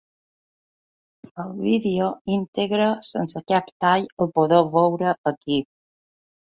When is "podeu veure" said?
4.41-5.15